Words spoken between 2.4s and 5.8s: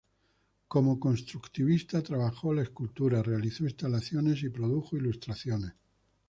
la escultura, realizó instalaciones y produjo ilustraciones.